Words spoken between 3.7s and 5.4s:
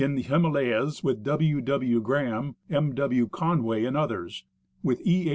and others; with E. A.